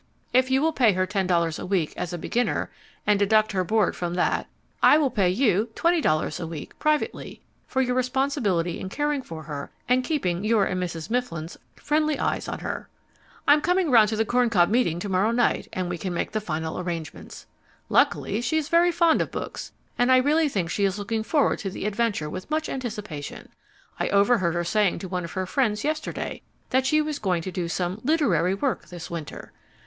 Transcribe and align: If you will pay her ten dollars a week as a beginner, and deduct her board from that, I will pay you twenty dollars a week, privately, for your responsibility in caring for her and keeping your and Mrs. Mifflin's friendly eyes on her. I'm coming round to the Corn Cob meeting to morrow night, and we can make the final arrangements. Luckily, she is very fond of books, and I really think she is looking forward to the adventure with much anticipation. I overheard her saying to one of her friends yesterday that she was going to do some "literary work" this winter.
If 0.33 0.49
you 0.49 0.63
will 0.63 0.73
pay 0.73 0.93
her 0.93 1.05
ten 1.05 1.27
dollars 1.27 1.59
a 1.59 1.65
week 1.67 1.93
as 1.95 2.11
a 2.11 2.17
beginner, 2.17 2.71
and 3.05 3.19
deduct 3.19 3.51
her 3.51 3.63
board 3.63 3.95
from 3.95 4.15
that, 4.15 4.47
I 4.81 4.97
will 4.97 5.11
pay 5.11 5.29
you 5.29 5.69
twenty 5.75 6.01
dollars 6.01 6.39
a 6.39 6.47
week, 6.47 6.79
privately, 6.79 7.39
for 7.67 7.83
your 7.83 7.93
responsibility 7.93 8.79
in 8.79 8.89
caring 8.89 9.21
for 9.21 9.43
her 9.43 9.69
and 9.87 10.03
keeping 10.03 10.43
your 10.43 10.65
and 10.65 10.81
Mrs. 10.81 11.11
Mifflin's 11.11 11.55
friendly 11.75 12.17
eyes 12.17 12.47
on 12.47 12.61
her. 12.61 12.89
I'm 13.47 13.61
coming 13.61 13.91
round 13.91 14.09
to 14.09 14.15
the 14.15 14.25
Corn 14.25 14.49
Cob 14.49 14.69
meeting 14.69 14.97
to 15.01 15.07
morrow 15.07 15.29
night, 15.29 15.67
and 15.71 15.87
we 15.87 15.99
can 15.99 16.15
make 16.15 16.31
the 16.31 16.41
final 16.41 16.79
arrangements. 16.79 17.45
Luckily, 17.87 18.41
she 18.41 18.57
is 18.57 18.69
very 18.69 18.91
fond 18.91 19.21
of 19.21 19.29
books, 19.29 19.71
and 19.99 20.11
I 20.11 20.17
really 20.17 20.49
think 20.49 20.71
she 20.71 20.83
is 20.83 20.97
looking 20.97 21.21
forward 21.21 21.59
to 21.59 21.69
the 21.69 21.85
adventure 21.85 22.27
with 22.27 22.49
much 22.49 22.69
anticipation. 22.69 23.49
I 23.99 24.09
overheard 24.09 24.55
her 24.55 24.63
saying 24.63 24.97
to 24.97 25.07
one 25.07 25.25
of 25.25 25.33
her 25.33 25.45
friends 25.45 25.83
yesterday 25.83 26.41
that 26.71 26.87
she 26.87 27.03
was 27.03 27.19
going 27.19 27.43
to 27.43 27.51
do 27.51 27.67
some 27.67 28.01
"literary 28.03 28.55
work" 28.55 28.87
this 28.87 29.11
winter. 29.11 29.51